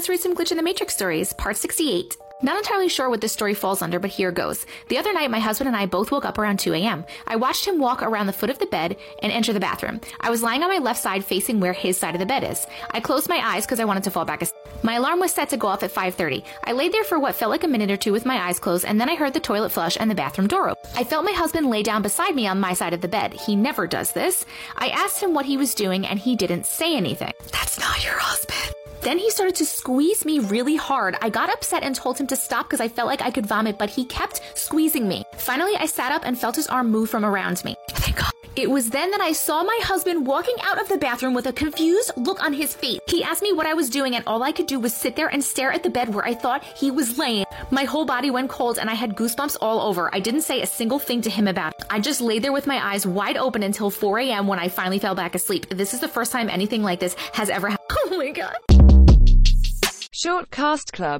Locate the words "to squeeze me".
29.56-30.38